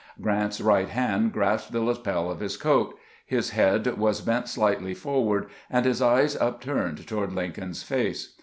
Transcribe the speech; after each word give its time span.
Grant's 0.19 0.59
right 0.59 0.89
hand 0.89 1.31
grasped 1.31 1.73
the 1.73 1.79
lapel 1.79 2.31
of 2.31 2.39
his 2.39 2.57
coat; 2.57 2.97
his 3.23 3.51
head 3.51 3.85
was 3.99 4.21
bent 4.21 4.47
slightly 4.47 4.95
forward, 4.95 5.45
and 5.69 5.85
his 5.85 6.01
eyes 6.01 6.35
upturned 6.37 7.05
toward 7.05 7.33
Lincoln's 7.33 7.83
face. 7.83 8.33